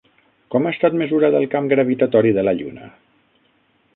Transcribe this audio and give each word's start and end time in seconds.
Com 0.53 0.63
ha 0.63 0.71
estat 0.75 0.95
mesurat 1.01 1.37
el 1.41 1.45
camp 1.51 1.69
gravitatori 1.75 2.33
de 2.39 2.47
la 2.47 2.57
Lluna? 2.63 2.91